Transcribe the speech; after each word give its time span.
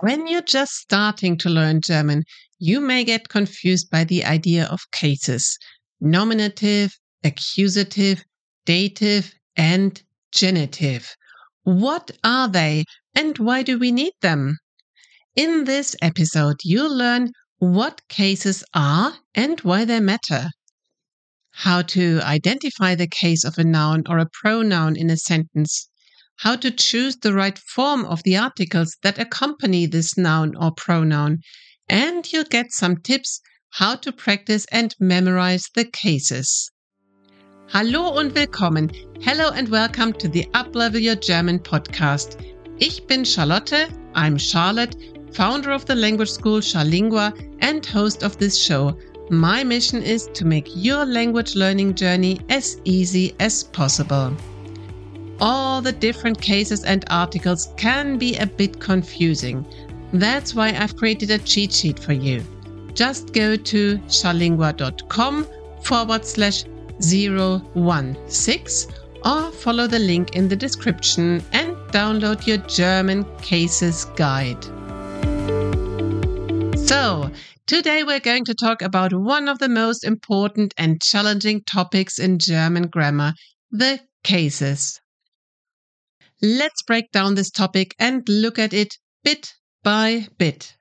When 0.00 0.26
you're 0.26 0.42
just 0.42 0.72
starting 0.72 1.36
to 1.38 1.50
learn 1.50 1.80
German, 1.80 2.24
you 2.58 2.80
may 2.80 3.04
get 3.04 3.28
confused 3.28 3.90
by 3.90 4.04
the 4.04 4.24
idea 4.24 4.64
of 4.66 4.90
cases 4.90 5.58
nominative, 6.00 6.98
accusative, 7.22 8.24
dative, 8.64 9.32
and 9.56 10.02
genitive. 10.32 11.14
What 11.64 12.10
are 12.24 12.48
they 12.48 12.84
and 13.14 13.38
why 13.38 13.62
do 13.62 13.78
we 13.78 13.92
need 13.92 14.14
them? 14.20 14.58
In 15.36 15.64
this 15.64 15.94
episode, 16.02 16.56
you'll 16.64 16.96
learn 16.96 17.30
what 17.58 18.00
cases 18.08 18.64
are 18.74 19.14
and 19.34 19.60
why 19.60 19.84
they 19.84 20.00
matter, 20.00 20.48
how 21.52 21.82
to 21.82 22.20
identify 22.22 22.94
the 22.94 23.06
case 23.06 23.44
of 23.44 23.58
a 23.58 23.64
noun 23.64 24.02
or 24.08 24.18
a 24.18 24.28
pronoun 24.40 24.96
in 24.96 25.10
a 25.10 25.16
sentence, 25.16 25.88
how 26.36 26.56
to 26.56 26.70
choose 26.70 27.16
the 27.16 27.32
right 27.32 27.58
form 27.58 28.04
of 28.04 28.22
the 28.24 28.36
articles 28.36 28.96
that 29.02 29.18
accompany 29.18 29.86
this 29.86 30.16
noun 30.16 30.56
or 30.56 30.72
pronoun, 30.72 31.38
and 31.88 32.32
you'll 32.32 32.44
get 32.44 32.72
some 32.72 32.96
tips 32.96 33.40
how 33.70 33.94
to 33.94 34.12
practice 34.12 34.66
and 34.72 34.94
memorize 34.98 35.68
the 35.74 35.84
cases. 35.84 36.70
Hallo 37.68 38.18
und 38.18 38.34
willkommen. 38.34 38.90
Hello 39.22 39.50
and 39.50 39.68
welcome 39.68 40.12
to 40.14 40.28
the 40.28 40.44
Uplevel 40.52 41.00
Your 41.00 41.16
German 41.16 41.58
podcast. 41.58 42.36
Ich 42.78 43.06
bin 43.06 43.24
Charlotte. 43.24 43.90
I'm 44.14 44.36
Charlotte, 44.36 44.96
founder 45.32 45.70
of 45.70 45.86
the 45.86 45.94
language 45.94 46.30
school 46.30 46.60
Charlingua 46.60 47.32
and 47.60 47.86
host 47.86 48.22
of 48.22 48.36
this 48.38 48.58
show. 48.58 48.98
My 49.30 49.64
mission 49.64 50.02
is 50.02 50.28
to 50.34 50.44
make 50.44 50.68
your 50.74 51.06
language 51.06 51.54
learning 51.54 51.94
journey 51.94 52.40
as 52.48 52.78
easy 52.84 53.34
as 53.38 53.64
possible 53.64 54.36
all 55.42 55.82
the 55.82 55.90
different 55.90 56.40
cases 56.40 56.84
and 56.84 57.04
articles 57.10 57.74
can 57.76 58.16
be 58.16 58.36
a 58.36 58.46
bit 58.46 58.78
confusing. 58.78 59.66
That's 60.12 60.54
why 60.54 60.68
I've 60.68 60.96
created 60.96 61.32
a 61.32 61.38
cheat 61.38 61.72
sheet 61.72 61.98
for 61.98 62.12
you. 62.12 62.44
Just 62.94 63.32
go 63.32 63.56
to 63.56 63.98
charlingua.com 64.06 65.48
forward 65.82 66.24
slash 66.24 66.64
016 67.00 68.94
or 69.24 69.50
follow 69.50 69.88
the 69.88 69.98
link 69.98 70.36
in 70.36 70.48
the 70.48 70.54
description 70.54 71.42
and 71.52 71.74
download 71.90 72.46
your 72.46 72.58
German 72.58 73.24
Cases 73.38 74.04
Guide. 74.14 74.62
So, 76.78 77.30
today 77.66 78.04
we're 78.04 78.20
going 78.20 78.44
to 78.44 78.54
talk 78.54 78.80
about 78.80 79.12
one 79.12 79.48
of 79.48 79.58
the 79.58 79.68
most 79.68 80.04
important 80.04 80.72
and 80.78 81.02
challenging 81.02 81.62
topics 81.64 82.20
in 82.20 82.38
German 82.38 82.86
grammar 82.86 83.32
the 83.72 83.98
cases. 84.22 85.00
Let's 86.44 86.82
break 86.82 87.12
down 87.12 87.36
this 87.36 87.50
topic 87.50 87.94
and 88.00 88.28
look 88.28 88.58
at 88.58 88.74
it 88.74 88.98
bit 89.22 89.54
by 89.84 90.26
bit. 90.38 90.76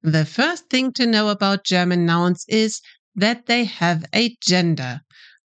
The 0.00 0.24
first 0.24 0.70
thing 0.70 0.92
to 0.92 1.06
know 1.06 1.28
about 1.28 1.64
German 1.64 2.06
nouns 2.06 2.44
is 2.46 2.80
that 3.16 3.46
they 3.46 3.64
have 3.64 4.04
a 4.14 4.36
gender. 4.40 5.00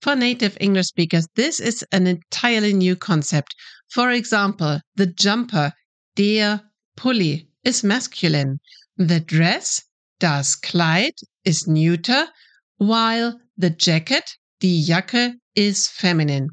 For 0.01 0.15
native 0.15 0.57
English 0.61 0.87
speakers, 0.87 1.27
this 1.35 1.59
is 1.59 1.85
an 1.91 2.07
entirely 2.07 2.73
new 2.73 2.95
concept. 2.95 3.57
For 3.91 4.13
example, 4.13 4.81
the 4.95 5.07
jumper, 5.07 5.73
der 6.15 6.61
Pulli, 6.97 7.49
is 7.65 7.83
masculine. 7.83 8.61
The 8.97 9.19
dress, 9.19 9.83
das 10.21 10.55
Kleid, 10.55 11.15
is 11.45 11.67
neuter, 11.67 12.29
while 12.77 13.41
the 13.57 13.71
jacket, 13.71 14.37
die 14.61 14.85
Jacke, 14.87 15.35
is 15.57 15.89
feminine. 15.89 16.51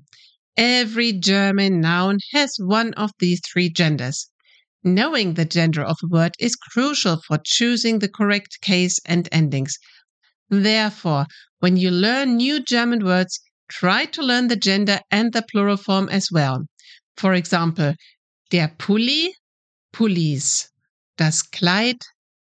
Every 0.57 1.11
German 1.11 1.81
noun 1.81 2.19
has 2.31 2.55
one 2.57 2.93
of 2.93 3.11
these 3.19 3.41
three 3.41 3.69
genders. 3.69 4.29
Knowing 4.83 5.33
the 5.33 5.43
gender 5.43 5.83
of 5.83 5.97
a 6.01 6.07
word 6.07 6.31
is 6.39 6.55
crucial 6.55 7.21
for 7.27 7.39
choosing 7.43 7.99
the 7.99 8.07
correct 8.07 8.61
case 8.61 9.01
and 9.05 9.27
endings. 9.33 9.77
Therefore, 10.49 11.25
when 11.59 11.75
you 11.75 11.91
learn 11.91 12.37
new 12.37 12.61
German 12.61 13.03
words, 13.03 13.41
try 13.67 14.05
to 14.05 14.21
learn 14.21 14.47
the 14.47 14.55
gender 14.55 15.01
and 15.11 15.33
the 15.33 15.41
plural 15.41 15.75
form 15.75 16.07
as 16.07 16.31
well. 16.31 16.65
For 17.17 17.33
example, 17.33 17.95
der 18.49 18.69
Pulli, 18.77 19.33
Pullis, 19.91 20.69
das 21.17 21.41
Kleid, 21.41 21.97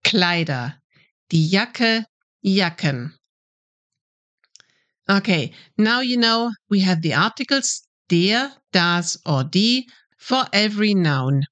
Kleider, 0.05 0.77
die 1.29 1.49
Jacke, 1.51 2.07
Jacken. 2.43 3.13
Okay, 5.07 5.53
now 5.77 6.01
you 6.01 6.17
know 6.17 6.51
we 6.71 6.81
have 6.81 7.03
the 7.03 7.13
articles 7.13 7.83
der, 8.11 8.53
das, 8.73 9.17
or 9.25 9.45
die 9.45 9.87
for 10.19 10.47
every 10.53 10.93
noun. 10.95 11.45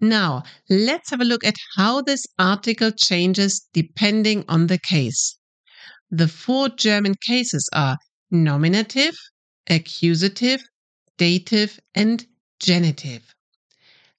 Now, 0.00 0.42
let's 0.68 1.10
have 1.10 1.20
a 1.20 1.24
look 1.24 1.44
at 1.44 1.56
how 1.76 2.02
this 2.02 2.26
article 2.38 2.90
changes 2.92 3.66
depending 3.72 4.44
on 4.48 4.66
the 4.66 4.78
case. 4.78 5.38
The 6.10 6.28
four 6.28 6.68
German 6.68 7.14
cases 7.26 7.68
are 7.72 7.98
nominative, 8.30 9.16
accusative, 9.68 10.62
dative, 11.16 11.80
and 11.94 12.26
genitive. 12.60 13.34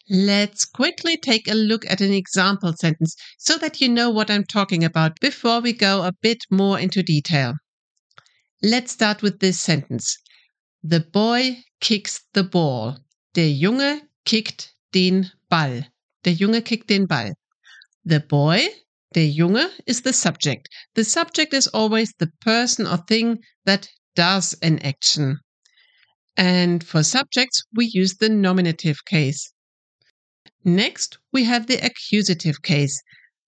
Let's 0.10 0.66
quickly 0.66 1.18
take 1.18 1.48
a 1.48 1.54
look 1.54 1.86
at 1.90 2.02
an 2.02 2.14
example 2.14 2.74
sentence 2.80 3.16
so 3.38 3.58
that 3.60 3.80
you 3.80 3.90
know 3.90 4.10
what 4.10 4.32
I'm 4.32 4.44
talking 4.44 4.84
about 4.84 5.20
before 5.20 5.60
we 5.62 5.74
go 5.74 6.04
a 6.04 6.14
bit 6.22 6.40
more 6.50 6.80
into 6.80 7.04
detail. 7.04 7.54
Let's 8.62 8.92
start 8.92 9.22
with 9.22 9.40
this 9.40 9.60
sentence. 9.60 10.18
The 10.84 11.02
boy 11.02 11.64
kicks 11.82 12.22
the 12.34 12.44
ball. 12.44 12.98
Der 13.34 13.50
Junge 13.50 14.02
kickt 14.26 14.72
den 14.94 15.30
Ball. 15.50 15.86
Der 16.24 16.32
Junge 16.32 16.62
kickt 16.62 16.88
den 16.88 17.06
Ball. 17.06 17.34
The 18.06 18.22
boy, 18.22 18.70
der 19.14 19.28
Junge, 19.28 19.70
is 19.86 20.02
the 20.04 20.14
subject. 20.14 20.70
The 20.96 21.04
subject 21.04 21.54
is 21.54 21.68
always 21.68 22.14
the 22.18 22.32
person 22.40 22.88
or 22.88 22.98
thing 22.98 23.44
that 23.66 23.90
does 24.16 24.54
an 24.62 24.80
action. 24.80 25.40
And 26.38 26.82
for 26.82 27.04
subjects, 27.04 27.62
we 27.74 27.86
use 27.86 28.16
the 28.16 28.30
nominative 28.30 29.04
case. 29.04 29.52
Next, 30.64 31.18
we 31.34 31.44
have 31.44 31.68
the 31.68 31.84
accusative 31.86 32.62
case, 32.62 33.02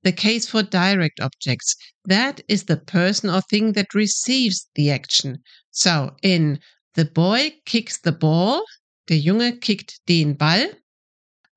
the 0.03 0.11
case 0.11 0.47
for 0.49 0.63
direct 0.63 1.21
objects. 1.21 1.75
That 2.03 2.41
is 2.49 2.65
the 2.65 2.77
person 2.77 3.29
or 3.29 3.41
thing 3.41 3.71
that 3.73 3.93
receives 3.93 4.67
the 4.75 4.91
action. 4.91 5.41
So 5.71 6.17
in 6.21 6.59
the 6.93 7.05
boy 7.05 7.53
kicks 7.65 7.99
the 7.99 8.11
ball. 8.11 8.63
Der 9.07 9.15
Junge 9.15 9.59
kickt 9.59 9.99
den 10.07 10.35
Ball. 10.35 10.73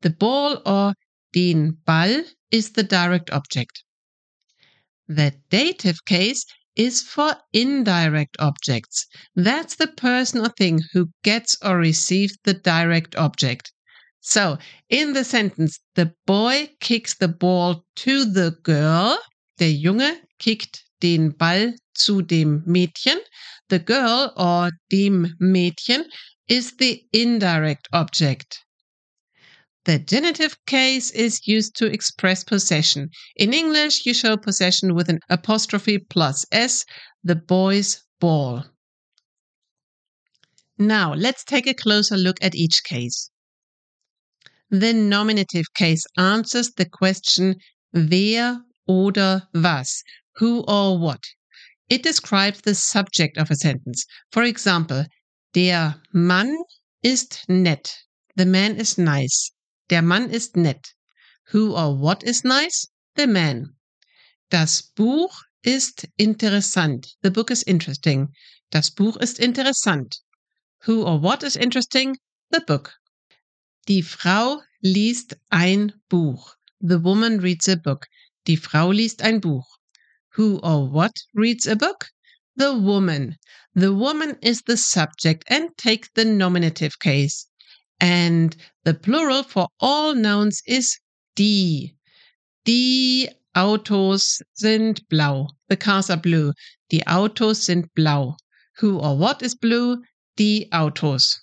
The 0.03 0.11
ball 0.11 0.63
or 0.65 0.95
den 1.33 1.79
Ball 1.85 2.25
is 2.51 2.73
the 2.73 2.83
direct 2.83 3.31
object. 3.31 3.85
The 5.09 5.35
dative 5.51 6.05
case 6.05 6.45
is 6.77 7.03
for 7.03 7.37
indirect 7.53 8.37
objects. 8.39 9.07
That's 9.37 9.77
the 9.77 9.89
person 9.89 10.41
or 10.41 10.49
thing 10.49 10.81
who 10.93 11.11
gets 11.23 11.57
or 11.63 11.79
receives 11.79 12.37
the 12.45 12.55
direct 12.55 13.15
object. 13.17 13.73
So, 14.21 14.59
in 14.89 15.13
the 15.13 15.25
sentence, 15.25 15.81
the 15.95 16.15
boy 16.27 16.71
kicks 16.81 17.15
the 17.15 17.29
ball 17.29 17.85
to 17.97 18.25
the 18.25 18.57
girl. 18.63 19.19
Der 19.59 19.71
Junge 19.71 20.17
kickt 20.39 20.83
den 21.01 21.37
Ball 21.37 21.75
zu 21.95 22.23
dem 22.23 22.63
Mädchen. 22.67 23.19
The 23.69 23.79
girl 23.79 24.33
or 24.37 24.73
dem 24.91 25.37
Mädchen 25.41 26.05
is 26.49 26.77
the 26.77 27.03
indirect 27.13 27.89
object. 27.93 28.61
The 29.85 29.99
genitive 29.99 30.57
case 30.67 31.11
is 31.11 31.47
used 31.47 31.77
to 31.77 31.87
express 31.87 32.43
possession. 32.45 33.11
In 33.37 33.53
English, 33.53 34.07
you 34.07 34.15
show 34.15 34.37
possession 34.37 34.95
with 34.95 35.09
an 35.09 35.21
apostrophe 35.29 35.99
plus 35.99 36.47
s, 36.53 36.85
the 37.23 37.37
boy's 37.37 38.03
ball. 38.19 38.65
Now, 40.79 41.15
let's 41.15 41.45
take 41.45 41.67
a 41.67 41.75
closer 41.75 42.17
look 42.17 42.43
at 42.43 42.55
each 42.55 42.83
case. 42.85 43.31
The 44.71 44.93
nominative 44.93 45.67
case 45.75 46.05
answers 46.17 46.73
the 46.73 46.87
question 46.87 47.57
wer 47.93 48.61
oder 48.89 49.49
was, 49.55 50.03
who 50.37 50.65
or 50.67 50.99
what. 50.99 51.23
It 51.89 52.03
describes 52.03 52.63
the 52.63 52.75
subject 52.75 53.37
of 53.37 53.51
a 53.51 53.57
sentence. 53.57 54.07
For 54.33 54.43
example, 54.43 55.07
der 55.55 56.01
Mann 56.13 56.57
ist 57.03 57.45
nett. 57.49 57.95
The 58.37 58.47
man 58.47 58.77
is 58.77 58.97
nice. 58.97 59.53
Der 59.91 60.03
Mann 60.03 60.31
ist 60.31 60.57
nett. 60.57 60.95
Who 61.53 61.77
or 61.77 61.95
what 61.97 62.23
is 62.23 62.43
nice? 62.43 62.89
The 63.17 63.27
man. 63.27 63.77
Das 64.51 64.83
Buch 64.83 65.43
ist 65.63 66.07
interessant. 66.17 67.17
The 67.23 67.31
book 67.31 67.51
is 67.51 67.63
interesting. 67.63 68.29
Das 68.71 68.91
Buch 68.91 69.17
ist 69.19 69.39
interessant. 69.39 70.21
Who 70.87 71.05
or 71.05 71.21
what 71.21 71.43
is 71.43 71.55
interesting? 71.55 72.17
The 72.51 72.61
book. 72.61 72.95
Die 73.89 74.03
Frau 74.03 74.63
liest 74.81 75.37
ein 75.51 75.93
Buch. 76.09 76.57
The 76.81 77.03
woman 77.05 77.41
reads 77.41 77.69
a 77.69 77.77
book. 77.77 78.07
Die 78.47 78.57
Frau 78.57 78.91
liest 78.91 79.23
ein 79.23 79.41
Buch. 79.41 79.67
Who 80.35 80.59
or 80.65 80.89
what 80.89 81.13
reads 81.33 81.65
a 81.65 81.77
book? 81.77 82.09
The 82.57 82.77
woman. 82.77 83.37
The 83.75 83.95
woman 83.95 84.37
is 84.43 84.63
the 84.63 84.77
subject 84.77 85.45
and 85.47 85.71
take 85.77 86.13
the 86.15 86.25
nominative 86.25 86.99
case. 86.99 87.47
And 88.01 88.57
the 88.83 88.95
plural 88.95 89.45
for 89.45 89.69
all 89.79 90.13
nouns 90.15 90.61
is 90.67 90.99
die. 91.37 91.95
Die 92.65 93.29
Autos 93.55 94.43
sind 94.55 95.09
blau. 95.09 95.51
The 95.69 95.77
cars 95.77 96.11
are 96.11 96.17
blue. 96.17 96.53
Die 96.91 97.03
Autos 97.07 97.63
sind 97.67 97.95
blau. 97.95 98.37
Who 98.79 98.99
or 98.99 99.17
what 99.17 99.41
is 99.41 99.55
blue? 99.55 100.03
Die 100.37 100.67
Autos. 100.73 101.41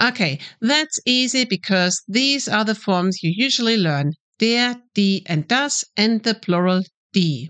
Okay, 0.00 0.38
that's 0.60 1.00
easy 1.04 1.44
because 1.44 2.00
these 2.06 2.46
are 2.48 2.64
the 2.64 2.76
forms 2.76 3.24
you 3.24 3.32
usually 3.34 3.76
learn. 3.76 4.12
Der, 4.38 4.76
die, 4.94 5.22
and 5.26 5.48
das, 5.48 5.84
and 5.96 6.22
the 6.22 6.34
plural 6.34 6.84
die. 7.12 7.48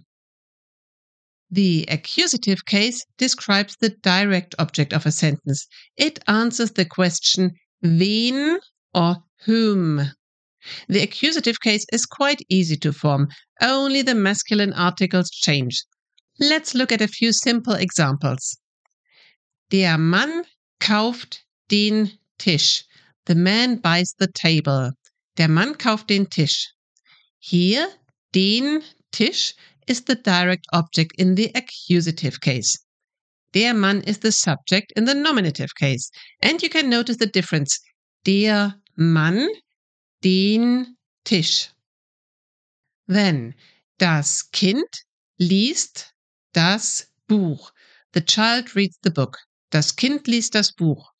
The 1.50 1.86
accusative 1.88 2.66
case 2.66 3.06
describes 3.16 3.76
the 3.80 3.88
direct 3.88 4.54
object 4.58 4.92
of 4.92 5.06
a 5.06 5.12
sentence. 5.12 5.66
It 5.96 6.18
answers 6.26 6.72
the 6.72 6.84
question 6.84 7.52
wen 7.82 8.58
or 8.92 9.24
whom. 9.44 10.12
The 10.88 11.00
accusative 11.00 11.60
case 11.60 11.86
is 11.92 12.04
quite 12.04 12.42
easy 12.50 12.76
to 12.78 12.92
form, 12.92 13.28
only 13.62 14.02
the 14.02 14.14
masculine 14.14 14.74
articles 14.74 15.30
change. 15.30 15.84
Let's 16.38 16.74
look 16.74 16.92
at 16.92 17.00
a 17.00 17.08
few 17.08 17.32
simple 17.32 17.74
examples. 17.74 18.58
Der 19.70 19.96
Mann 19.96 20.44
kauft 20.80 21.38
den 21.68 22.18
Tisch. 22.38 22.84
The 23.24 23.34
man 23.34 23.76
buys 23.76 24.14
the 24.18 24.28
table. 24.28 24.92
Der 25.36 25.48
Mann 25.48 25.74
kauft 25.74 26.08
den 26.08 26.26
Tisch. 26.26 26.68
Here, 27.38 27.88
den 28.32 28.82
Tisch 29.12 29.54
is 29.88 30.02
the 30.02 30.14
direct 30.14 30.66
object 30.72 31.12
in 31.18 31.34
the 31.34 31.50
accusative 31.54 32.40
case. 32.40 32.78
Der 33.54 33.72
Mann 33.72 34.02
is 34.02 34.18
the 34.18 34.30
subject 34.30 34.92
in 34.94 35.06
the 35.06 35.14
nominative 35.14 35.74
case. 35.74 36.10
And 36.42 36.62
you 36.62 36.68
can 36.68 36.90
notice 36.90 37.16
the 37.16 37.26
difference. 37.26 37.80
Der 38.24 38.74
Mann, 38.96 39.48
den 40.22 40.96
Tisch. 41.24 41.70
Then, 43.06 43.54
das 43.98 44.42
Kind 44.52 44.88
liest 45.38 46.12
das 46.52 47.06
Buch. 47.26 47.72
The 48.12 48.20
child 48.20 48.76
reads 48.76 48.98
the 49.02 49.10
book. 49.10 49.38
Das 49.70 49.96
Kind 49.96 50.26
liest 50.26 50.54
das 50.54 50.72
Buch. 50.72 51.10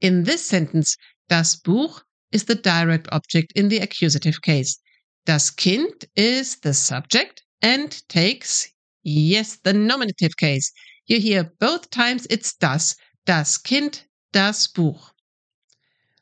In 0.00 0.24
this 0.24 0.44
sentence, 0.44 0.96
das 1.28 1.56
Buch 1.56 2.02
is 2.32 2.44
the 2.44 2.56
direct 2.56 3.08
object 3.12 3.52
in 3.52 3.70
the 3.70 3.80
accusative 3.80 4.40
case. 4.42 4.80
Das 5.26 5.54
Kind 5.54 6.08
is 6.16 6.58
the 6.62 6.72
subject 6.72 7.44
and 7.62 8.02
takes, 8.08 8.68
yes, 9.02 9.56
the 9.64 9.72
nominative 9.72 10.36
case. 10.36 10.72
You 11.06 11.20
hear 11.20 11.44
both 11.58 11.90
times 11.90 12.26
it's 12.30 12.54
das, 12.54 12.96
das 13.26 13.58
Kind, 13.58 14.04
das 14.32 14.68
Buch. 14.68 15.12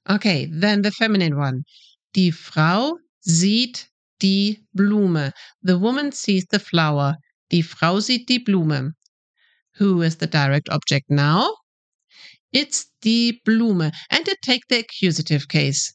Okay, 0.08 0.46
then 0.46 0.82
the 0.82 0.92
feminine 0.92 1.36
one. 1.36 1.64
Die 2.14 2.30
Frau 2.30 2.98
sieht 3.26 3.88
die 4.20 4.58
Blume. 4.74 5.32
The 5.62 5.78
woman 5.78 6.12
sees 6.12 6.46
the 6.50 6.58
flower. 6.58 7.16
Die 7.50 7.62
Frau 7.62 7.98
sieht 7.98 8.28
die 8.28 8.38
Blume. 8.38 8.92
Who 9.78 10.02
is 10.02 10.16
the 10.16 10.26
direct 10.26 10.68
object 10.70 11.10
now? 11.10 11.54
It's 12.52 12.86
die 13.02 13.40
Blume, 13.44 13.90
and 14.10 14.28
it 14.28 14.38
takes 14.42 14.66
the 14.68 14.78
accusative 14.78 15.48
case. 15.48 15.92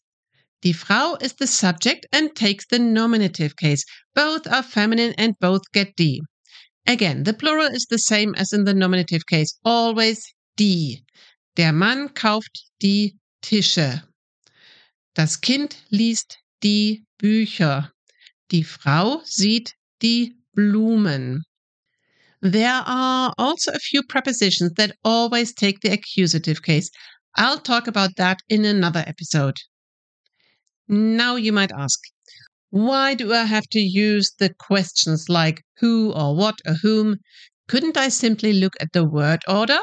Die 0.63 0.73
Frau 0.73 1.15
is 1.19 1.33
the 1.33 1.47
subject 1.47 2.05
and 2.11 2.35
takes 2.35 2.65
the 2.67 2.77
nominative 2.77 3.55
case. 3.55 3.83
Both 4.13 4.45
are 4.45 4.61
feminine 4.61 5.13
and 5.17 5.33
both 5.39 5.71
get 5.73 5.95
die. 5.95 6.19
Again, 6.85 7.23
the 7.23 7.33
plural 7.33 7.67
is 7.67 7.87
the 7.89 7.97
same 7.97 8.35
as 8.35 8.53
in 8.53 8.65
the 8.65 8.73
nominative 8.73 9.25
case, 9.25 9.57
always 9.65 10.23
die. 10.57 11.01
Der 11.55 11.71
Mann 11.71 12.09
kauft 12.09 12.69
die 12.79 13.15
Tische. 13.41 14.03
Das 15.15 15.41
Kind 15.41 15.77
liest 15.89 16.37
die 16.61 17.03
Bücher. 17.17 17.91
Die 18.51 18.63
Frau 18.63 19.21
sieht 19.25 19.73
die 20.01 20.35
Blumen. 20.53 21.43
There 22.41 22.83
are 22.85 23.33
also 23.37 23.71
a 23.71 23.79
few 23.79 24.03
prepositions 24.03 24.73
that 24.73 24.95
always 25.03 25.53
take 25.53 25.81
the 25.81 25.91
accusative 25.91 26.61
case. 26.61 26.89
I'll 27.35 27.59
talk 27.59 27.87
about 27.87 28.15
that 28.17 28.41
in 28.49 28.65
another 28.65 29.03
episode. 29.07 29.57
Now 30.87 31.35
you 31.35 31.53
might 31.53 31.71
ask, 31.71 31.99
why 32.69 33.13
do 33.13 33.33
I 33.33 33.43
have 33.43 33.67
to 33.71 33.79
use 33.79 34.31
the 34.39 34.53
questions 34.53 35.29
like 35.29 35.61
who 35.79 36.11
or 36.13 36.35
what 36.35 36.59
or 36.65 36.75
whom? 36.75 37.17
Couldn't 37.67 37.97
I 37.97 38.09
simply 38.09 38.53
look 38.53 38.73
at 38.79 38.93
the 38.93 39.03
word 39.03 39.41
order? 39.47 39.79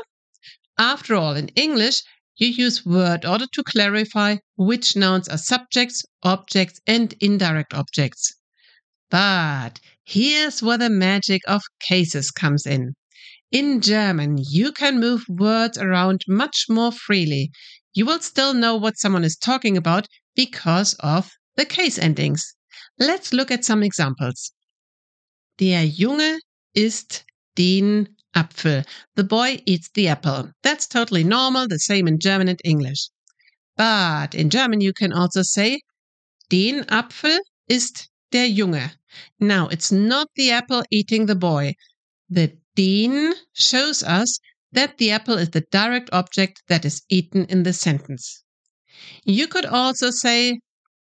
After 0.79 1.15
all, 1.15 1.37
in 1.37 1.49
English, 1.49 2.03
you 2.37 2.49
use 2.49 2.87
word 2.87 3.25
order 3.25 3.47
to 3.53 3.65
clarify 3.65 4.37
which 4.56 4.97
nouns 4.97 5.29
are 5.29 5.39
subjects, 5.39 6.05
objects, 6.23 6.81
and 6.87 7.15
indirect 7.21 7.75
objects. 7.75 8.35
But 9.11 9.81
here's 10.05 10.62
where 10.62 10.79
the 10.79 10.91
magic 10.91 11.43
of 11.47 11.62
cases 11.81 12.31
comes 12.31 12.65
in. 12.65 12.94
In 13.51 13.81
German, 13.81 14.37
you 14.39 14.73
can 14.73 15.01
move 15.01 15.25
words 15.29 15.79
around 15.79 16.25
much 16.29 16.67
more 16.69 16.93
freely. 16.93 17.51
You 17.94 18.06
will 18.06 18.21
still 18.21 18.55
know 18.55 18.77
what 18.77 18.99
someone 18.99 19.25
is 19.25 19.37
talking 19.37 19.77
about 19.77 20.06
because 20.38 20.94
of 21.00 21.32
the 21.56 21.64
case 21.64 21.99
endings. 21.99 22.55
Let's 23.00 23.32
look 23.32 23.50
at 23.50 23.64
some 23.64 23.82
examples. 23.82 24.52
Der 25.58 25.85
Junge 25.85 26.38
isst 26.76 27.25
den 27.56 28.06
Apfel. 28.37 28.87
The 29.17 29.25
boy 29.25 29.61
eats 29.67 29.90
the 29.94 30.06
apple. 30.06 30.52
That's 30.62 30.87
totally 30.87 31.25
normal, 31.25 31.67
the 31.67 31.81
same 31.81 32.06
in 32.06 32.20
German 32.20 32.49
and 32.49 32.61
English. 32.64 33.11
But 33.76 34.32
in 34.37 34.49
German, 34.49 34.81
you 34.81 34.93
can 34.93 35.12
also 35.12 35.43
say, 35.43 35.81
den 36.50 36.84
Apfel 36.84 37.41
isst 37.69 38.08
der 38.31 38.46
Junge. 38.46 38.93
Now, 39.41 39.67
it's 39.67 39.91
not 39.91 40.29
the 40.37 40.52
apple 40.52 40.84
eating 40.93 41.26
the 41.26 41.34
boy. 41.34 41.75
The 42.31 42.56
den 42.76 43.34
shows 43.55 44.05
us 44.05 44.38
that 44.70 44.99
the 44.99 45.11
apple 45.11 45.37
is 45.37 45.50
the 45.50 45.67
direct 45.73 46.11
object 46.12 46.62
that 46.69 46.84
is 46.84 47.02
eaten 47.08 47.44
in 47.46 47.64
the 47.64 47.73
sentence. 47.73 48.44
You 49.25 49.49
could 49.49 49.67
also 49.67 50.11
say, 50.11 50.61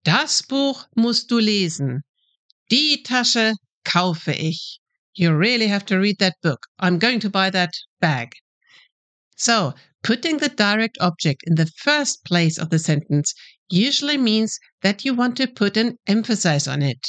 das 0.04 0.42
Buch 0.42 0.86
musst 0.96 1.28
du 1.28 1.40
lesen. 1.40 2.02
Die 2.70 3.02
Tasche 3.04 3.54
kaufe 3.84 4.32
ich. 4.32 4.80
You 5.14 5.34
really 5.34 5.68
have 5.68 5.84
to 5.86 5.98
read 5.98 6.18
that 6.18 6.34
book. 6.42 6.66
I'm 6.78 6.98
going 6.98 7.20
to 7.20 7.30
buy 7.30 7.50
that 7.50 7.72
bag. 8.00 8.32
So, 9.36 9.74
putting 10.02 10.38
the 10.38 10.48
direct 10.48 10.98
object 11.00 11.42
in 11.46 11.54
the 11.54 11.66
first 11.66 12.24
place 12.24 12.58
of 12.58 12.70
the 12.70 12.78
sentence 12.78 13.34
usually 13.68 14.16
means 14.16 14.58
that 14.82 15.04
you 15.04 15.14
want 15.14 15.36
to 15.36 15.46
put 15.46 15.76
an 15.76 15.98
emphasis 16.06 16.68
on 16.68 16.82
it. 16.82 17.06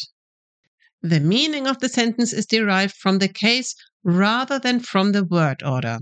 The 1.02 1.20
meaning 1.20 1.68
of 1.68 1.80
the 1.80 1.90
sentence 1.90 2.34
is 2.34 2.46
derived 2.46 2.96
from 2.96 3.20
the 3.20 3.28
case 3.28 3.76
rather 4.04 4.58
than 4.58 4.80
from 4.80 5.12
the 5.12 5.24
word 5.24 5.62
order. 5.64 6.00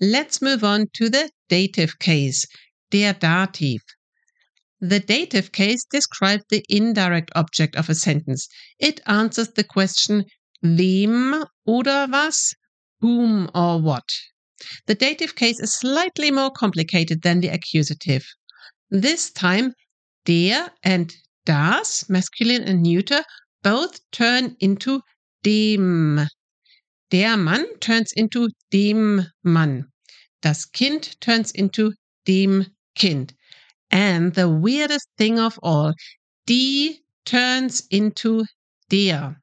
Let's 0.00 0.42
move 0.42 0.62
on 0.62 0.86
to 0.94 1.08
the 1.08 1.30
dative 1.48 1.98
case, 1.98 2.44
der 2.92 3.14
Dativ. 3.14 3.80
The 4.80 5.00
dative 5.00 5.50
case 5.50 5.84
describes 5.90 6.44
the 6.50 6.64
indirect 6.68 7.30
object 7.34 7.74
of 7.74 7.88
a 7.88 7.94
sentence. 7.94 8.48
It 8.78 9.00
answers 9.06 9.48
the 9.48 9.64
question 9.64 10.24
wem 10.62 11.44
oder 11.66 12.06
was, 12.08 12.54
whom 13.00 13.50
or 13.54 13.80
what. 13.80 14.08
The 14.86 14.94
dative 14.94 15.34
case 15.34 15.60
is 15.60 15.74
slightly 15.74 16.30
more 16.30 16.50
complicated 16.50 17.22
than 17.22 17.40
the 17.40 17.48
accusative. 17.48 18.24
This 18.90 19.30
time, 19.30 19.74
der 20.24 20.70
and 20.82 21.14
das, 21.44 22.08
masculine 22.08 22.62
and 22.62 22.82
neuter, 22.82 23.24
both 23.62 24.00
turn 24.12 24.56
into 24.60 25.02
dem. 25.42 26.28
Der 27.10 27.36
Mann 27.36 27.66
turns 27.80 28.12
into 28.12 28.48
dem 28.70 29.26
Mann. 29.42 29.90
Das 30.42 30.66
Kind 30.66 31.20
turns 31.20 31.50
into 31.50 31.92
dem 32.26 32.66
Kind. 32.98 33.34
And 33.90 34.34
the 34.34 34.48
weirdest 34.48 35.08
thing 35.16 35.38
of 35.38 35.58
all, 35.62 35.94
die 36.46 36.98
turns 37.24 37.82
into 37.90 38.44
der. 38.90 39.36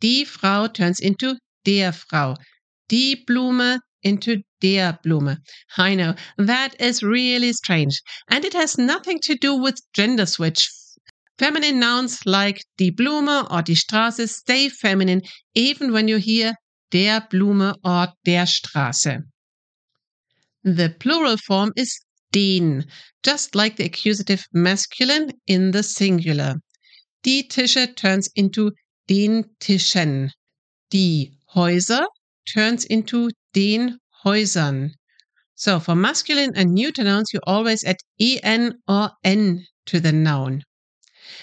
Die 0.00 0.24
Frau 0.24 0.66
turns 0.68 1.00
into 1.00 1.36
der 1.64 1.92
Frau. 1.92 2.36
Die 2.88 3.16
Blume 3.26 3.80
into 4.02 4.42
der 4.60 4.98
Blume. 5.02 5.38
I 5.76 5.94
know, 5.94 6.14
that 6.38 6.80
is 6.80 7.02
really 7.02 7.52
strange. 7.52 8.00
And 8.28 8.44
it 8.44 8.52
has 8.52 8.78
nothing 8.78 9.18
to 9.24 9.34
do 9.34 9.54
with 9.54 9.80
gender 9.92 10.26
switch. 10.26 10.68
Feminine 11.38 11.80
nouns 11.80 12.24
like 12.24 12.64
die 12.78 12.90
Blume 12.90 13.46
or 13.50 13.62
die 13.62 13.74
Straße 13.74 14.28
stay 14.28 14.68
feminine 14.68 15.22
even 15.54 15.92
when 15.92 16.08
you 16.08 16.16
hear 16.18 16.54
der 16.90 17.20
Blume 17.30 17.74
or 17.84 18.08
der 18.24 18.46
Straße. 18.46 19.22
The 20.64 20.94
plural 20.98 21.36
form 21.36 21.72
is 21.76 22.00
den, 22.36 22.84
just 23.22 23.54
like 23.54 23.76
the 23.76 23.84
accusative 23.84 24.44
masculine 24.52 25.32
in 25.46 25.70
the 25.70 25.82
singular. 25.82 26.56
Die 27.22 27.42
Tische 27.48 27.96
turns 27.96 28.28
into 28.36 28.72
den 29.08 29.44
Tischen. 29.58 30.30
Die 30.90 31.32
Häuser 31.54 32.06
turns 32.44 32.84
into 32.84 33.30
den 33.54 33.98
Häusern. 34.22 34.90
So 35.54 35.80
for 35.80 35.94
masculine 35.94 36.52
and 36.54 36.74
neuter 36.74 37.04
nouns, 37.04 37.32
you 37.32 37.40
always 37.46 37.82
add 37.84 37.96
en 38.20 38.74
or 38.86 39.12
n 39.24 39.64
to 39.86 39.98
the 39.98 40.12
noun. 40.12 40.62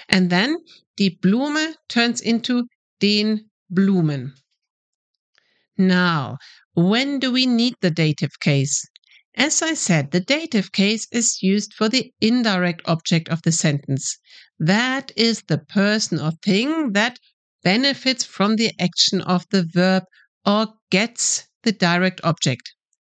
And 0.10 0.30
then 0.30 0.58
die 0.98 1.18
Blume 1.20 1.74
turns 1.90 2.22
into 2.22 2.68
den 3.00 3.50
Blumen. 3.74 4.34
Now, 5.76 6.38
when 6.76 7.18
do 7.18 7.32
we 7.32 7.48
need 7.48 7.74
the 7.82 7.90
dative 7.90 8.40
case? 8.40 8.88
As 9.36 9.64
I 9.64 9.74
said, 9.74 10.12
the 10.12 10.20
dative 10.20 10.72
case 10.72 11.08
is 11.12 11.42
used 11.42 11.74
for 11.74 11.90
the 11.90 12.14
indirect 12.22 12.82
object 12.86 13.30
of 13.30 13.42
the 13.42 13.52
sentence. 13.52 14.18
That 14.60 15.12
is 15.16 15.42
the 15.48 15.58
person 15.58 16.20
or 16.20 16.34
thing 16.44 16.94
that 16.94 17.20
benefits 17.64 18.24
from 18.24 18.58
the 18.58 18.72
action 18.80 19.22
of 19.22 19.48
the 19.50 19.64
verb 19.64 20.04
or 20.46 20.76
gets 20.92 21.48
the 21.64 21.72
direct 21.72 22.22
object. 22.24 22.76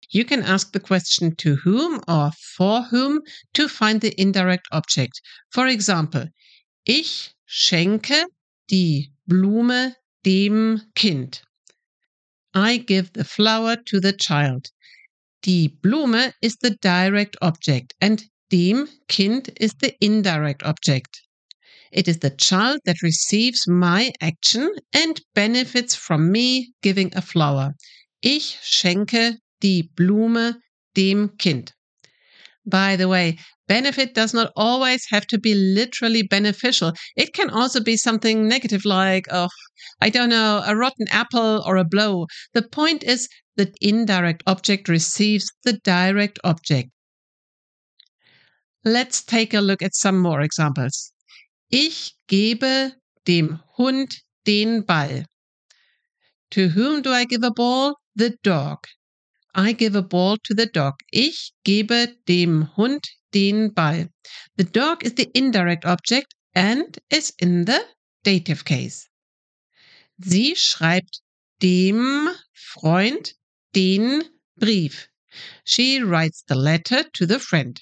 You 0.09 0.23
can 0.23 0.43
ask 0.43 0.71
the 0.71 0.79
question 0.79 1.35
to 1.37 1.55
whom 1.57 2.01
or 2.07 2.31
for 2.55 2.83
whom 2.83 3.21
to 3.53 3.67
find 3.67 3.99
the 3.99 4.13
indirect 4.19 4.67
object. 4.71 5.19
For 5.49 5.67
example, 5.67 6.27
ich 6.85 7.33
schenke 7.45 8.23
die 8.69 9.09
Blume 9.27 9.95
dem 10.23 10.81
Kind. 10.95 11.41
I 12.53 12.77
give 12.77 13.11
the 13.11 13.25
flower 13.25 13.75
to 13.75 13.99
the 13.99 14.13
child. 14.13 14.71
Die 15.45 15.67
Blume 15.83 16.33
is 16.41 16.55
the 16.55 16.71
direct 16.81 17.37
object 17.39 17.93
and 18.01 18.25
dem 18.49 18.89
Kind 19.07 19.51
is 19.61 19.75
the 19.75 19.93
indirect 20.01 20.63
object. 20.63 21.21
It 21.91 22.07
is 22.07 22.17
the 22.17 22.31
child 22.31 22.79
that 22.85 23.03
receives 23.03 23.67
my 23.67 24.11
action 24.19 24.73
and 24.91 25.21
benefits 25.35 25.93
from 25.93 26.31
me 26.31 26.73
giving 26.81 27.15
a 27.15 27.21
flower. 27.21 27.75
Ich 28.23 28.57
schenke 28.63 29.37
die 29.61 29.83
Blume 29.95 30.55
dem 30.95 31.37
Kind. 31.37 31.74
By 32.65 32.95
the 32.95 33.07
way, 33.07 33.37
benefit 33.67 34.13
does 34.13 34.33
not 34.33 34.51
always 34.55 35.05
have 35.09 35.27
to 35.27 35.37
be 35.37 35.53
literally 35.53 36.23
beneficial. 36.23 36.93
It 37.15 37.33
can 37.33 37.49
also 37.49 37.79
be 37.79 37.97
something 37.97 38.47
negative 38.47 38.85
like, 38.85 39.27
oh, 39.31 39.49
I 40.01 40.09
don't 40.09 40.29
know, 40.29 40.63
a 40.65 40.75
rotten 40.75 41.07
apple 41.09 41.63
or 41.65 41.77
a 41.77 41.83
blow. 41.83 42.27
The 42.53 42.63
point 42.63 43.03
is 43.03 43.29
the 43.55 43.73
indirect 43.81 44.43
object 44.47 44.89
receives 44.89 45.51
the 45.63 45.73
direct 45.83 46.39
object. 46.43 46.89
Let's 48.83 49.23
take 49.23 49.53
a 49.53 49.61
look 49.61 49.81
at 49.81 49.95
some 49.95 50.19
more 50.19 50.41
examples. 50.41 51.11
Ich 51.71 52.13
gebe 52.27 52.93
dem 53.25 53.59
Hund 53.77 54.15
den 54.45 54.81
Ball. 54.81 55.25
To 56.51 56.69
whom 56.69 57.01
do 57.01 57.11
I 57.11 57.25
give 57.25 57.43
a 57.43 57.51
ball? 57.51 57.99
The 58.15 58.37
dog. 58.43 58.85
I 59.57 59.71
give 59.71 59.95
a 59.95 60.01
ball 60.01 60.37
to 60.43 60.53
the 60.53 60.65
dog. 60.65 60.95
Ich 61.13 61.53
gebe 61.63 62.17
dem 62.27 62.63
Hund 62.75 63.07
den 63.31 63.69
Ball. 63.69 64.09
The 64.57 64.65
dog 64.65 65.05
is 65.05 65.13
the 65.13 65.31
indirect 65.33 65.85
object 65.85 66.35
and 66.53 66.99
is 67.09 67.31
in 67.39 67.63
the 67.63 67.87
dative 68.25 68.65
case. 68.65 69.07
Sie 70.21 70.55
schreibt 70.55 71.21
dem 71.61 72.35
Freund 72.51 73.33
den 73.73 74.23
Brief. 74.57 75.07
She 75.63 76.01
writes 76.01 76.43
the 76.47 76.55
letter 76.55 77.03
to 77.13 77.25
the 77.25 77.39
friend. 77.39 77.81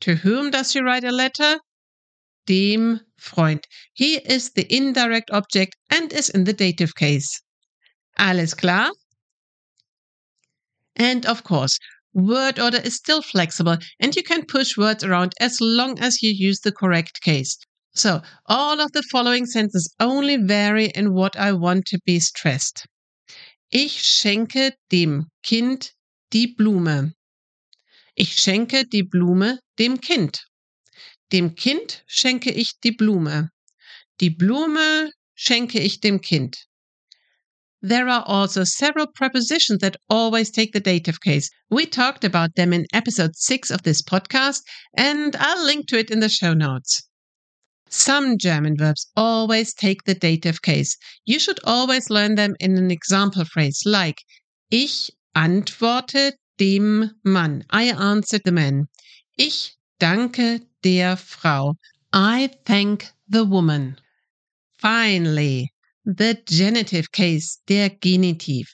To 0.00 0.16
whom 0.16 0.50
does 0.50 0.72
she 0.72 0.80
write 0.80 1.04
a 1.04 1.12
letter? 1.12 1.60
Dem 2.46 3.00
Freund. 3.18 3.64
He 3.92 4.16
is 4.16 4.50
the 4.50 4.66
indirect 4.74 5.30
object 5.30 5.76
and 5.90 6.12
is 6.12 6.28
in 6.28 6.42
the 6.42 6.52
dative 6.52 6.96
case. 6.96 7.40
Alles 8.18 8.52
klar? 8.54 8.90
And 10.96 11.26
of 11.26 11.42
course, 11.42 11.78
word 12.12 12.58
order 12.58 12.78
is 12.78 12.94
still 12.96 13.22
flexible 13.22 13.78
and 13.98 14.14
you 14.14 14.22
can 14.22 14.46
push 14.46 14.76
words 14.76 15.02
around 15.02 15.34
as 15.40 15.60
long 15.60 15.98
as 15.98 16.22
you 16.22 16.30
use 16.30 16.60
the 16.60 16.72
correct 16.72 17.20
case. 17.20 17.58
So, 17.94 18.22
all 18.46 18.80
of 18.80 18.92
the 18.92 19.02
following 19.10 19.46
sentences 19.46 19.94
only 20.00 20.36
vary 20.36 20.86
in 20.86 21.12
what 21.12 21.36
I 21.36 21.52
want 21.52 21.86
to 21.86 21.98
be 22.04 22.18
stressed. 22.20 22.86
Ich 23.70 24.02
schenke 24.02 24.72
dem 24.90 25.30
Kind 25.42 25.92
die 26.30 26.54
Blume. 26.56 27.14
Ich 28.16 28.36
schenke 28.36 28.84
die 28.88 29.02
Blume 29.02 29.60
dem 29.78 29.98
Kind. 29.98 30.44
Dem 31.32 31.54
Kind 31.54 32.04
schenke 32.06 32.50
ich 32.50 32.78
die 32.82 32.92
Blume. 32.92 33.50
Die 34.20 34.30
Blume 34.30 35.10
schenke 35.34 35.80
ich 35.80 36.00
dem 36.00 36.20
Kind. 36.20 36.66
There 37.86 38.08
are 38.08 38.24
also 38.26 38.64
several 38.64 39.06
prepositions 39.06 39.80
that 39.80 39.98
always 40.08 40.50
take 40.50 40.72
the 40.72 40.80
dative 40.80 41.20
case. 41.20 41.50
We 41.68 41.84
talked 41.84 42.24
about 42.24 42.54
them 42.54 42.72
in 42.72 42.86
episode 42.94 43.36
6 43.36 43.70
of 43.70 43.82
this 43.82 44.00
podcast, 44.00 44.62
and 44.96 45.36
I'll 45.38 45.62
link 45.62 45.88
to 45.88 45.98
it 45.98 46.10
in 46.10 46.20
the 46.20 46.30
show 46.30 46.54
notes. 46.54 47.02
Some 47.90 48.38
German 48.38 48.78
verbs 48.78 49.06
always 49.14 49.74
take 49.74 50.04
the 50.04 50.14
dative 50.14 50.62
case. 50.62 50.96
You 51.26 51.38
should 51.38 51.60
always 51.64 52.08
learn 52.08 52.36
them 52.36 52.56
in 52.58 52.78
an 52.78 52.90
example 52.90 53.44
phrase 53.44 53.82
like 53.84 54.22
Ich 54.70 55.10
antworte 55.36 56.32
dem 56.56 57.10
Mann. 57.22 57.64
I 57.68 57.92
answered 57.92 58.44
the 58.46 58.52
man. 58.52 58.88
Ich 59.36 59.74
danke 60.00 60.62
der 60.82 61.16
Frau. 61.16 61.74
I 62.14 62.48
thank 62.64 63.10
the 63.28 63.44
woman. 63.44 63.98
Finally, 64.78 65.73
the 66.04 66.38
genitive 66.46 67.10
case, 67.12 67.60
der 67.66 67.88
Genitiv. 67.88 68.66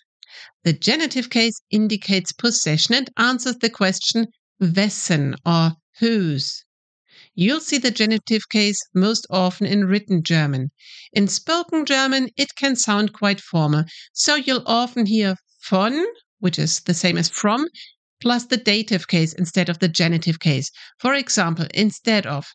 The 0.64 0.72
genitive 0.72 1.30
case 1.30 1.60
indicates 1.70 2.32
possession 2.32 2.94
and 2.94 3.10
answers 3.16 3.56
the 3.58 3.70
question 3.70 4.26
wessen 4.60 5.36
or 5.46 5.76
whose. 6.00 6.64
You'll 7.34 7.60
see 7.60 7.78
the 7.78 7.92
genitive 7.92 8.48
case 8.48 8.78
most 8.94 9.26
often 9.30 9.66
in 9.66 9.84
written 9.84 10.24
German. 10.24 10.70
In 11.12 11.28
spoken 11.28 11.86
German, 11.86 12.30
it 12.36 12.56
can 12.56 12.74
sound 12.74 13.12
quite 13.12 13.40
formal, 13.40 13.84
so 14.12 14.34
you'll 14.34 14.64
often 14.66 15.06
hear 15.06 15.36
von, 15.68 16.04
which 16.40 16.58
is 16.58 16.80
the 16.80 16.94
same 16.94 17.16
as 17.16 17.28
from, 17.28 17.68
plus 18.20 18.46
the 18.46 18.56
dative 18.56 19.06
case 19.06 19.32
instead 19.34 19.68
of 19.68 19.78
the 19.78 19.88
genitive 19.88 20.40
case. 20.40 20.70
For 20.98 21.14
example, 21.14 21.66
instead 21.72 22.26
of 22.26 22.48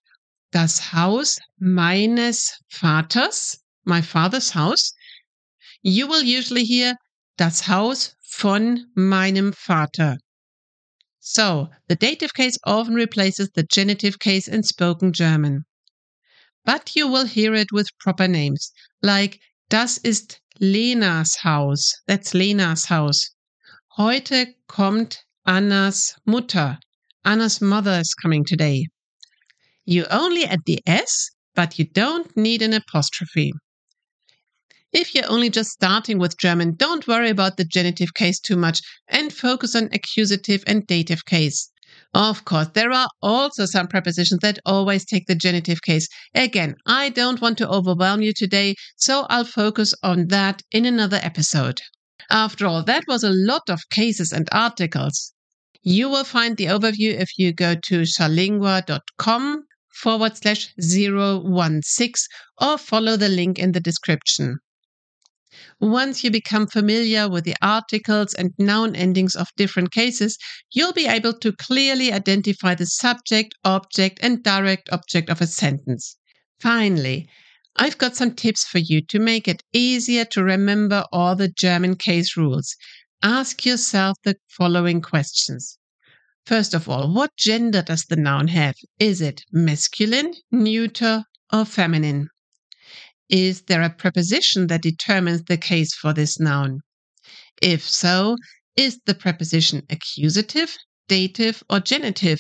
das 0.52 0.80
Haus 0.80 1.40
meines 1.60 2.52
Vaters, 2.70 3.58
my 3.86 4.02
father's 4.02 4.52
house, 4.52 4.94
you 5.82 6.08
will 6.08 6.24
usually 6.24 6.64
hear 6.64 6.96
das 7.38 7.62
Haus 7.62 8.16
von 8.22 8.86
meinem 8.96 9.54
Vater. 9.54 10.18
So, 11.20 11.70
the 11.88 11.96
dative 11.96 12.34
case 12.34 12.58
often 12.66 12.94
replaces 12.94 13.50
the 13.56 13.64
genitive 13.64 14.20
case 14.20 14.48
in 14.48 14.64
spoken 14.64 15.14
German. 15.14 15.66
But 16.64 16.96
you 16.96 17.08
will 17.08 17.26
hear 17.26 17.54
it 17.54 17.72
with 17.72 17.98
proper 18.00 18.28
names, 18.28 18.72
like 19.02 19.40
Das 19.70 19.98
ist 19.98 20.40
Lenas 20.60 21.44
Haus. 21.44 21.94
That's 22.08 22.34
Lenas 22.34 22.90
Haus. 22.90 23.32
Heute 23.98 24.54
kommt 24.68 25.24
Annas 25.46 26.16
Mutter. 26.26 26.80
Anna's 27.24 27.62
mother 27.62 28.00
is 28.00 28.14
coming 28.14 28.46
today. 28.46 28.88
You 29.86 30.06
only 30.12 30.46
add 30.46 30.62
the 30.66 30.82
S, 30.86 31.32
but 31.56 31.80
you 31.80 31.86
don't 31.86 32.36
need 32.38 32.62
an 32.62 32.74
apostrophe. 32.74 33.54
If 34.98 35.14
you're 35.14 35.30
only 35.30 35.50
just 35.50 35.72
starting 35.72 36.20
with 36.20 36.38
German, 36.38 36.76
don't 36.76 37.06
worry 37.06 37.30
about 37.30 37.58
the 37.58 37.66
genitive 37.66 38.14
case 38.14 38.40
too 38.40 38.56
much 38.56 38.80
and 39.10 39.34
focus 39.34 39.76
on 39.76 39.90
accusative 39.92 40.64
and 40.66 40.88
dative 40.88 41.26
case. 41.26 41.70
Of 42.14 42.46
course, 42.46 42.70
there 42.74 42.94
are 42.94 43.10
also 43.22 43.66
some 43.66 43.90
prepositions 43.90 44.40
that 44.40 44.60
always 44.66 45.04
take 45.04 45.28
the 45.28 45.36
genitive 45.36 45.82
case. 45.82 46.08
Again, 46.34 46.76
I 46.86 47.10
don't 47.10 47.42
want 47.42 47.58
to 47.58 47.68
overwhelm 47.70 48.22
you 48.22 48.32
today, 48.34 48.76
so 48.96 49.26
I'll 49.30 49.44
focus 49.44 49.94
on 50.02 50.28
that 50.28 50.62
in 50.72 50.86
another 50.86 51.20
episode. 51.22 51.82
After 52.32 52.66
all, 52.66 52.82
that 52.84 53.04
was 53.06 53.22
a 53.22 53.34
lot 53.34 53.64
of 53.70 53.90
cases 53.90 54.32
and 54.32 54.48
articles. 54.54 55.34
You 55.84 56.08
will 56.08 56.24
find 56.24 56.56
the 56.56 56.68
overview 56.68 57.20
if 57.20 57.38
you 57.38 57.52
go 57.52 57.76
to 57.76 58.04
charlingua.com 58.04 59.66
forward 59.94 60.38
slash 60.38 60.74
016 60.80 62.28
or 62.62 62.78
follow 62.78 63.18
the 63.18 63.28
link 63.28 63.60
in 63.60 63.74
the 63.74 63.82
description. 63.82 64.60
Once 65.82 66.24
you 66.24 66.32
become 66.32 66.66
familiar 66.66 67.28
with 67.28 67.44
the 67.44 67.56
articles 67.62 68.34
and 68.34 68.54
noun 68.58 68.96
endings 68.96 69.36
of 69.36 69.50
different 69.58 69.92
cases, 69.92 70.38
you'll 70.72 70.94
be 70.94 71.06
able 71.06 71.34
to 71.34 71.52
clearly 71.52 72.14
identify 72.14 72.74
the 72.74 72.86
subject, 72.86 73.54
object, 73.64 74.18
and 74.22 74.42
direct 74.42 74.90
object 74.92 75.30
of 75.30 75.42
a 75.42 75.48
sentence. 75.48 76.18
Finally, 76.62 77.28
I've 77.76 77.98
got 77.98 78.16
some 78.16 78.34
tips 78.34 78.64
for 78.64 78.80
you 78.80 79.02
to 79.08 79.20
make 79.20 79.50
it 79.50 79.64
easier 79.74 80.24
to 80.26 80.44
remember 80.44 81.04
all 81.12 81.36
the 81.36 81.50
German 81.50 81.98
case 81.98 82.38
rules. 82.38 82.76
Ask 83.22 83.66
yourself 83.66 84.18
the 84.24 84.38
following 84.48 85.02
questions. 85.02 85.78
First 86.46 86.74
of 86.74 86.88
all, 86.88 87.14
what 87.14 87.36
gender 87.36 87.82
does 87.82 88.06
the 88.06 88.16
noun 88.16 88.48
have? 88.48 88.76
Is 88.98 89.20
it 89.20 89.44
masculine, 89.52 90.36
neuter, 90.52 91.26
or 91.52 91.66
feminine? 91.66 92.30
Is 93.30 93.64
there 93.64 93.82
a 93.82 93.90
preposition 93.90 94.68
that 94.68 94.84
determines 94.84 95.44
the 95.44 95.58
case 95.58 95.96
for 95.96 96.14
this 96.14 96.40
noun? 96.40 96.82
If 97.62 97.88
so, 97.90 98.38
is 98.76 99.00
the 99.06 99.16
preposition 99.16 99.82
accusative, 99.90 100.78
dative, 101.08 101.64
or 101.70 101.80
genitive? 101.80 102.40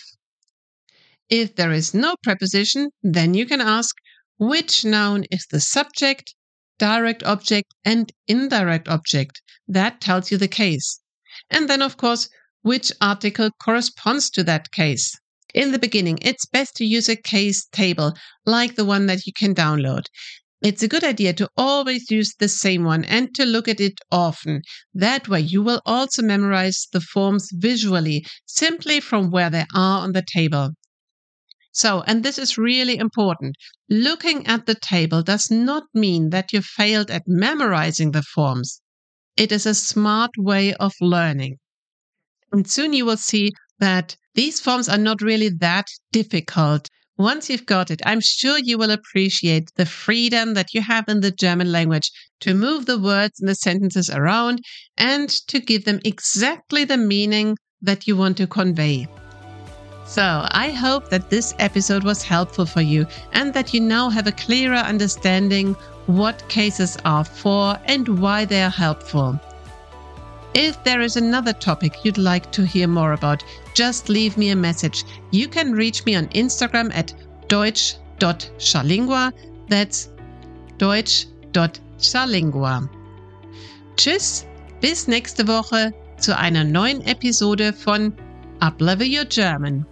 If 1.29 1.55
there 1.55 1.71
is 1.71 1.95
no 1.95 2.15
preposition, 2.21 2.91
then 3.01 3.33
you 3.33 3.47
can 3.47 3.61
ask 3.61 3.95
which 4.37 4.85
noun 4.85 5.23
is 5.31 5.47
the 5.49 5.59
subject, 5.59 6.35
direct 6.77 7.23
object, 7.23 7.73
and 7.83 8.11
indirect 8.27 8.87
object. 8.87 9.41
That 9.67 10.01
tells 10.01 10.29
you 10.29 10.37
the 10.37 10.47
case. 10.47 10.99
And 11.49 11.67
then, 11.67 11.81
of 11.81 11.97
course, 11.97 12.29
which 12.61 12.91
article 13.01 13.49
corresponds 13.59 14.29
to 14.31 14.43
that 14.43 14.71
case. 14.71 15.15
In 15.53 15.71
the 15.71 15.79
beginning, 15.79 16.19
it's 16.21 16.45
best 16.45 16.75
to 16.75 16.85
use 16.85 17.07
a 17.07 17.15
case 17.15 17.65
table 17.71 18.13
like 18.45 18.75
the 18.75 18.85
one 18.85 19.05
that 19.07 19.25
you 19.25 19.33
can 19.33 19.55
download. 19.55 20.03
It's 20.61 20.83
a 20.83 20.87
good 20.87 21.03
idea 21.03 21.33
to 21.33 21.49
always 21.57 22.09
use 22.09 22.33
the 22.39 22.47
same 22.47 22.83
one 22.83 23.03
and 23.05 23.35
to 23.35 23.45
look 23.45 23.67
at 23.67 23.79
it 23.79 23.99
often. 24.11 24.61
That 24.93 25.27
way, 25.27 25.41
you 25.41 25.61
will 25.61 25.81
also 25.85 26.21
memorize 26.21 26.87
the 26.91 27.01
forms 27.01 27.49
visually, 27.53 28.25
simply 28.45 28.99
from 28.99 29.31
where 29.31 29.49
they 29.49 29.65
are 29.75 30.01
on 30.01 30.13
the 30.13 30.23
table. 30.33 30.71
So, 31.71 32.03
and 32.07 32.23
this 32.23 32.39
is 32.39 32.57
really 32.57 32.97
important. 32.97 33.57
Looking 33.89 34.47
at 34.47 34.65
the 34.65 34.75
table 34.75 35.21
does 35.21 35.51
not 35.51 35.83
mean 35.93 36.29
that 36.29 36.53
you 36.53 36.61
failed 36.61 37.11
at 37.11 37.23
memorizing 37.27 38.11
the 38.11 38.23
forms. 38.23 38.81
It 39.35 39.51
is 39.51 39.65
a 39.65 39.75
smart 39.75 40.31
way 40.37 40.73
of 40.75 40.93
learning. 41.01 41.57
And 42.53 42.65
soon 42.65 42.93
you 42.93 43.03
will 43.05 43.17
see 43.17 43.51
that 43.79 44.15
these 44.35 44.61
forms 44.61 44.87
are 44.87 44.97
not 44.97 45.21
really 45.21 45.49
that 45.49 45.87
difficult. 46.13 46.87
Once 47.17 47.49
you've 47.49 47.65
got 47.65 47.89
it, 47.89 48.01
I'm 48.05 48.19
sure 48.19 48.57
you 48.57 48.77
will 48.77 48.91
appreciate 48.91 49.71
the 49.75 49.85
freedom 49.85 50.53
that 50.53 50.73
you 50.73 50.81
have 50.81 51.07
in 51.07 51.21
the 51.21 51.31
German 51.31 51.71
language 51.71 52.11
to 52.41 52.53
move 52.53 52.85
the 52.85 52.99
words 52.99 53.39
and 53.39 53.47
the 53.47 53.55
sentences 53.55 54.09
around 54.09 54.61
and 54.97 55.29
to 55.47 55.61
give 55.61 55.85
them 55.85 56.01
exactly 56.03 56.83
the 56.83 56.97
meaning 56.97 57.57
that 57.81 58.05
you 58.05 58.17
want 58.17 58.35
to 58.37 58.47
convey. 58.47 59.07
So, 60.05 60.45
I 60.51 60.71
hope 60.71 61.09
that 61.09 61.29
this 61.29 61.53
episode 61.57 62.03
was 62.03 62.21
helpful 62.21 62.65
for 62.65 62.81
you 62.81 63.07
and 63.31 63.53
that 63.53 63.73
you 63.73 63.79
now 63.79 64.09
have 64.09 64.27
a 64.27 64.33
clearer 64.33 64.75
understanding 64.75 65.73
what 66.07 66.47
cases 66.49 66.97
are 67.05 67.23
for 67.23 67.79
and 67.85 68.19
why 68.19 68.43
they 68.43 68.61
are 68.61 68.69
helpful. 68.69 69.39
If 70.55 70.81
there 70.85 71.01
is 71.01 71.17
another 71.17 71.51
topic 71.51 72.05
you'd 72.05 72.17
like 72.17 72.49
to 72.53 72.65
hear 72.65 72.87
more 72.87 73.11
about, 73.11 73.43
just 73.73 74.07
leave 74.07 74.37
me 74.37 74.51
a 74.51 74.55
message. 74.55 75.03
You 75.31 75.49
can 75.49 75.73
reach 75.73 76.05
me 76.05 76.15
on 76.15 76.29
Instagram 76.29 76.95
at 76.95 77.13
deutsch.charlingua. 77.49 79.33
That's 79.67 80.09
deutsch.charlingua. 80.77 82.89
Tschüss, 83.97 84.45
bis 84.79 85.09
nächste 85.09 85.45
Woche 85.45 85.93
zu 86.19 86.39
einer 86.39 86.63
neuen 86.63 87.01
Episode 87.01 87.73
von 87.73 88.13
Uplevel 88.61 89.07
Your 89.07 89.25
German. 89.25 89.85